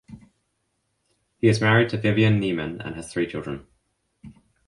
He 1.37 1.47
is 1.47 1.61
married 1.61 1.89
to 1.89 1.97
Viviana 1.99 2.37
Nieman 2.39 2.83
and 2.83 2.95
has 2.95 3.13
three 3.13 3.27
children. 3.27 3.67